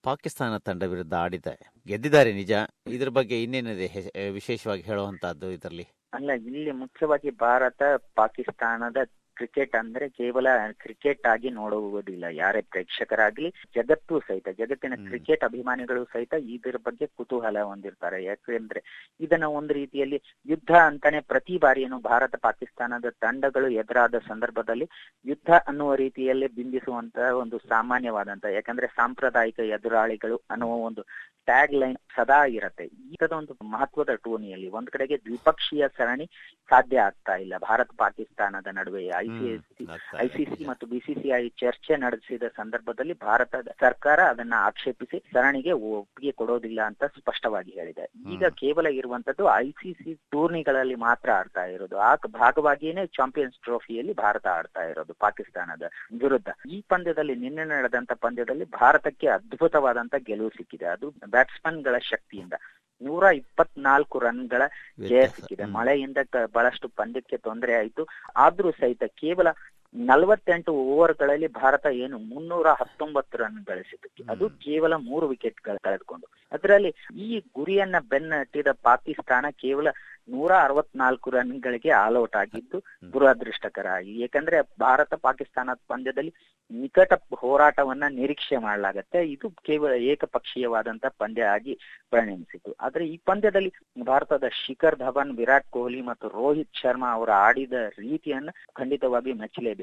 ಪಾಕಿಸ್ತಾನ 0.05 0.57
ತಂಡ 0.57 0.83
ವಿರುದ್ಧ 0.83 1.13
ಆಡಿದೆ. 1.13 1.53
ಗೆದ್ದಿದ್ದಾರೆ 1.87 2.31
ನಿಜ. 2.33 2.53
ಇದ್ರ 2.87 3.09
ಬಗ್ಗೆ 3.09 3.43
ಇನ್ನೇನಿದೆ 3.43 3.87
ವಿಶೇಷವಾಗಿ 4.29 4.81
ಹೇಳುವಂತಹದ್ದು 4.81 5.51
ಇದರಲ್ಲಿ? 5.51 5.85
ಅಲ್ಲ, 6.13 6.31
ಇಲ್ಲಿ 6.31 6.71
ಮುಖ್ಯವಾಗಿ 6.71 7.29
ಭಾರತ, 7.29 7.81
ಪಾಕಿಸ್ತಾನದ 8.15 8.97
ಕ್ರಿಕೆಟ್ 9.37 9.75
ಅಂದ್ರೆ 9.75 10.05
ಕೇವಲ 10.19 10.47
ಕ್ರಿಕೆಟ್ 10.83 11.25
ಆಗಿ 11.33 11.49
ನೋಡುವುದಿಲ್ಲ. 11.59 12.25
ಯಾರೇ 12.35 12.61
ಪ್ರೇಕ್ಷಕರಾಗ್ಲಿ 12.71 13.49
ಜಗತ್ತು 13.75 14.15
ಸಹಿತ 14.27 14.49
ಜಗತ್ತಿನ 14.59 14.95
ಕ್ರಿಕೆಟ್ 15.07 15.43
ಅಭಿಮಾನಿಗಳು 15.43 16.03
ಸಹಿತ 16.13 16.33
ಇದರ 16.55 16.77
ಬಗ್ಗೆ 16.87 17.07
ಕುತೂಹಲ 17.17 17.63
ಹೊಂದಿರ್ತಾರೆ. 17.69 18.19
ಯಾಕೆಂದ್ರೆ 18.23 18.81
ಇದನ್ನ 19.19 19.49
ಒಂದು 19.59 19.73
ರೀತಿಯಲ್ಲಿ 19.73 20.19
ಯುದ್ಧ 20.45 20.71
ಅಂತಾನೆ 20.87 21.21
ಪ್ರತಿ 21.31 21.57
ಬಾರಿಯನ್ನು 21.57 21.99
ಭಾರತ 22.09 22.35
ಪಾಕಿಸ್ತಾನದ 22.47 23.09
ತಂಡಗಳು 23.25 23.69
ಎದುರಾದ 23.81 24.19
ಸಂದರ್ಭದಲ್ಲಿ 24.27 24.87
ಯುದ್ಧ 25.25 25.51
ಅನ್ನುವ 25.67 25.93
ರೀತಿಯಲ್ಲಿ 25.95 26.49
ಬಿಂಬಿಸುವಂತ 26.55 27.17
ಒಂದು 27.41 27.57
ಸಾಮಾನ್ಯವಾದಂತ 27.69 28.45
ಯಾಕಂದ್ರೆ 28.57 28.87
ಸಾಂಪ್ರದಾಯಿಕ 28.99 29.59
ಎದುರಾಳಿಗಳು 29.77 30.37
ಅನ್ನುವ 30.49 30.75
ಒಂದು 30.89 31.01
ಟ್ಯಾಗ್ 31.47 31.73
ಲೈನ್ 31.81 31.99
ಸದಾ 32.15 32.39
ಇರುತ್ತೆ. 32.57 32.85
ಈ 32.85 33.15
ತರದ 33.21 33.33
ಒಂದು 33.39 33.53
ಮಹತ್ವದ 33.71 34.11
ಟೂರ್ನಿಯಲ್ಲಿ 34.15 34.67
ಒಂದ್ 34.77 34.89
ಕಡೆಗೆ 34.89 35.15
ದ್ವಿಪಕ್ಷೀಯ 35.17 35.87
ಸರಣಿ 35.97 36.25
ಸಾಧ್ಯ 36.69 36.99
ಆಗ್ತಾ 36.99 37.33
ಇಲ್ಲ. 37.35 37.53
ಭಾರತ 37.57 37.89
ಪಾಕಿಸ್ತಾನದ 37.97 38.67
ನಡುವೆ 38.77 39.01
ಐಸಿಸಿ 39.17 39.85
ಐಸಿಸಿ 40.17 40.65
ಮತ್ತು 40.65 40.85
ಬಿಸಿಸಿಐ 40.87 41.41
ಚರ್ಚೆ 41.61 41.95
ನಡೆಸಿದ 41.97 42.43
ಸಂದರ್ಭದಲ್ಲಿ 42.55 43.15
ಭಾರತದ 43.19 43.67
ಸರ್ಕಾರ 43.79 44.19
ಅದನ್ನ 44.33 44.53
ಆಕ್ಷೇಪಿಸಿ 44.59 45.19
ಸರಣಿಗೆ 45.33 45.71
ಒಪ್ಪಿಗೆ 45.71 46.31
ಕೊಡೋದಿಲ್ಲ 46.31 46.81
ಅಂತ 46.81 47.03
ಸ್ಪಷ್ಟವಾಗಿ 47.17 47.71
ಹೇಳಿದೆ. 47.71 48.05
ಈಗ 48.33 48.45
ಕೇವಲ 48.61 48.87
ಇರುವಂತದ್ದು 48.99 49.45
ಐಸಿಸಿ 49.57 50.13
ಟೂರ್ನಿಗಳಲ್ಲಿ 50.31 50.95
ಮಾತ್ರ 50.95 51.31
ಆಡ್ತಾ 51.31 51.65
ಇರೋದು. 51.65 51.97
ಆ 51.97 52.11
ಭಾಗವಾಗಿಯೇ 52.39 53.05
ಚಾಂಪಿಯನ್ಸ್ 53.17 53.59
ಟ್ರೋಫಿಯಲ್ಲಿ 53.63 54.13
ಭಾರತ 54.13 54.47
ಆಡ್ತಾ 54.47 54.83
ಇರೋದು 54.83 55.13
ಪಾಕಿಸ್ತಾನದ 55.13 55.83
ವಿರುದ್ಧ. 56.23 56.49
ಈ 56.69 56.79
ಪಂದ್ಯದಲ್ಲಿ 56.89 57.35
ನಿನ್ನೆ 57.35 57.65
ನಡೆದಂತ 57.65 58.11
ಪಂದ್ಯದಲ್ಲಿ 58.25 58.65
ಭಾರತಕ್ಕೆ 58.81 59.27
ಅದ್ಭುತವಾದಂತ 59.27 60.15
ಗೆಲುವು 60.27 60.49
ಸಿಕ್ಕಿದೆ. 60.49 60.85
ಅದು 60.85 61.09
ಬ್ಯಾಟ್ಸ್ಮನ್ಗಳ 61.35 61.97
ಶಕ್ತಿಯಿಂದ 62.09 62.55
ನೂರ 63.01 63.23
ಇಪ್ಪತ್ನಾಲ್ಕು 63.33 64.19
ರನ್ಗಳ 64.19 64.61
ಜಯ. 65.07 65.27
ಸಿಕ್ಕಿದೆ. 65.27 65.65
ಮಳೆಯಿಂದ 65.65 66.17
ಬಹಳಷ್ಟು 66.53 66.87
ಪಂದ್ಯಕ್ಕೆ 66.95 67.37
ತೊಂದರೆ 67.37 67.73
ಆಯಿತು 67.73 68.03
ಆದ್ರೂ 68.37 68.71
ಸಹಿತ 68.71 69.03
ಕೇವಲ 69.15 69.47
ನಲವತ್ತೆಂಟು 69.95 70.71
ಓವರ್ಗಳಲ್ಲಿ 70.85 71.47
ಭಾರತ 71.47 71.85
ಏನು 72.03 72.17
ಮುನ್ನೂರ 72.31 72.67
ಹತ್ತೊಂಬತ್ತು 72.81 73.37
ರನ್ 73.37 73.61
ಗಳಿಸಿತು 73.65 74.23
ಅದು 74.33 74.49
ಕೇವಲ 74.65 74.93
ಮೂರು 75.09 75.27
ವಿಕೆಟ್ 75.27 75.61
ಕಳೆದುಕೊಂಡು. 75.61 76.27
ಅದರಲ್ಲಿ 76.51 76.91
ಈ 77.17 77.29
ಗುರಿಯನ್ನ 77.55 77.95
ಬೆನ್ನಟ್ಟಿದ 78.11 78.71
ಪಾಕಿಸ್ತಾನ 78.87 79.45
ಕೇವಲ 79.63 79.87
ನೂರ 80.29 80.51
ಅರವತ್ನಾಲ್ಕು 80.57 81.29
ರನ್ 81.29 81.51
ರನ್ಗಳಿಗೆ 81.51 81.91
ಆಲ್ಔಟ್ 82.03 82.35
ಆಗಿದ್ದು. 82.35 82.77
ದುರದೃಷ್ಟಕರ 83.13 83.87
ಏಕೆಂದ್ರೆ 84.25 84.61
ಭಾರತ 84.79 85.13
ಪಾಕಿಸ್ತಾನ 85.13 85.69
ಪಂದ್ಯದಲ್ಲಿ 85.87 86.31
ನಿಕಟ 86.71 87.13
ಹೋರಾಟವನ್ನ 87.41 88.05
ನಿರೀಕ್ಷೆ 88.09 88.57
ಮಾಡಲಾಗತ್ತೆ. 88.57 89.19
ಇದು 89.33 89.49
ಕೇವಲ 89.67 89.91
ಏಕಪಕ್ಷೀಯವಾದಂತ 90.11 91.05
ಪಂದ್ಯ 91.17 91.43
ಆಗಿ 91.55 91.73
ಪರಿಣಮಿಸಿತು. 92.09 92.71
ಆದ್ರೆ 92.79 93.07
ಈ 93.07 93.17
ಪಂದ್ಯದಲ್ಲಿ 93.25 93.71
ಭಾರತದ 94.05 94.47
ಶಿಖರ್ 94.61 94.97
ಧವನ್ 94.97 95.37
ವಿರಾಟ್ 95.37 95.69
ಕೊಹ್ಲಿ 95.69 96.01
ಮತ್ತು 96.01 96.27
ರೋಹಿತ್ 96.27 96.81
ಶರ್ಮಾ 96.81 97.11
ಅವರು 97.11 97.31
ಆಡಿದ 97.31 97.73
ರೀತಿಯನ್ನ 97.99 98.49
ಖಂಡಿತವಾಗಿ 98.73 99.33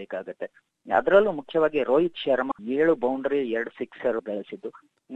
ಮೆಚ್ಚಲೇಬೇಕಾಗತ್ತೆ 0.02 0.46
ಅದರಲ್ಲೂ 0.92 1.32
ಮುಖ್ಯವಾಗಿ 1.32 1.80
ರೋಹಿತ್ 1.82 2.22
ಶರ್ಮಾ 2.24 2.54
ಏಳು 2.78 2.94
ಬೌಂಡರಿ 2.94 3.50
ಎರಡು 3.50 3.70
ಸಿಕ್ಸರ್ 3.70 4.18
ಗಳಿಸಿದ್ದು. 4.24 4.70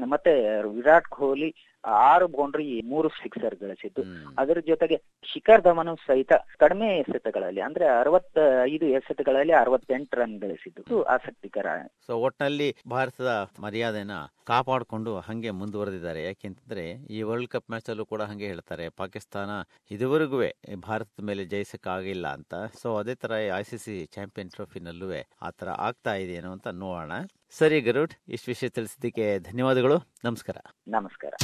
ಮತ್ತೆ 0.05 0.63
ವಿರಾಟ್ 0.69 1.09
ಕೊಹ್ಲಿ 1.09 1.55
ಆರು 1.85 2.29
ಬೌಂಡ್ರಿ 2.29 2.81
ಮೂರು 2.85 3.09
ಸಿಕ್ಸರ್ 3.09 3.55
ಗಳಿಸಿದ್ದು. 3.55 4.03
ಅದರ 4.39 4.59
ಜೊತೆಗೆ 4.67 4.97
ಶಿಖರ್ 5.33 5.63
ಧವನ್ 5.63 5.97
ಸಹಿತ 6.07 6.33
ಕಡಿಮೆ 6.59 6.99
ಎಸೆತಗಳಲ್ಲಿ 6.99 7.61
ಅಂದ್ರೆ 7.61 7.87
ಅರವತ್ತ 7.87 8.39
ಐದು 8.65 8.87
ಎಸೆತಗಳಲ್ಲಿ 8.87 9.53
ಅರವತ್ತೆಂಟು 9.53 10.17
ರನ್ 10.17 10.41
ಗಳಿಸಿದ್ದು. 10.41 11.03
ಆಸಕ್ತಿಕರ. 11.03 11.67
ಸೊ 12.07 12.17
ಒಟ್ನಲ್ಲಿ 12.17 12.77
ಭಾರತದ 12.89 13.49
ಮರ್ಯಾದೆನ 13.61 14.11
ಕಾಪಾಡಿಕೊಂಡು 14.47 15.19
ಹಂಗೆ 15.19 15.51
ಮುಂದುವರೆದಿದ್ದಾರೆ. 15.51 16.25
ಯಾಕೆಂತಂದ್ರೆ 16.25 16.91
ಈ 16.91 17.23
ವರ್ಲ್ಡ್ 17.23 17.49
ಕಪ್ 17.49 17.71
ಮ್ಯಾಚ್ 17.71 17.91
ಅಲ್ಲೂ 17.91 18.05
ಕೂಡ 18.05 18.23
ಹಂಗೆ 18.23 18.47
ಹೇಳ್ತಾರೆ 18.47 18.89
ಪಾಕಿಸ್ತಾನ 18.89 19.51
ಇದುವರೆಗೂ 19.91 20.41
ಭಾರತದ 20.81 21.25
ಮೇಲೆ 21.25 21.45
ಜಯಿಸಕ್ಕಾಗಿಲ್ಲ 21.45 22.27
ಅಂತ. 22.27 22.55
ಸೊ 22.83 22.97
ಅದೇ 22.97 23.15
ತರ 23.15 23.33
ಐ 23.57 23.63
ಸಿ 23.63 23.79
ಸಿ 23.79 24.07
ಚಾಂಪಿಯನ್ 24.07 24.51
ಟ್ರೋಫಿನಲ್ಲೂ 24.51 25.09
ಆ 25.43 25.51
ತರ 25.51 25.69
ಆಗ್ತಾ 25.69 26.15
ಇದೆಯೇನೋ 26.15 26.53
ಅಂತ 26.53 26.69
ನೋಡೋಣ. 26.69 27.13
ಸರಿ 27.51 27.81
ಗರುಡ್ 27.81 28.15
ಇಷ್ಟು 28.29 28.51
ವಿಷಯ 28.51 28.69
ತಿಳಿಸಿದ್ದಕ್ಕೆ 28.69 29.39
ಧನ್ಯವಾದಗಳು. 29.39 29.99
ನಮಸ್ಕಾರ. 30.25 30.57
ನಮಸ್ಕಾರ. 30.89 31.35